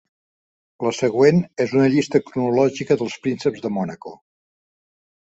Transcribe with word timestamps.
La 0.85 0.91
següent 0.99 1.41
és 1.65 1.75
una 1.75 1.85
llista 1.95 2.21
cronològica 2.29 2.97
dels 3.01 3.17
Prínceps 3.27 3.61
de 3.67 3.71
Mònaco. 3.75 4.15